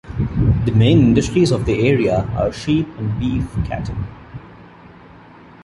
[0.65, 3.99] The main industries of the area are sheep and beef cattle.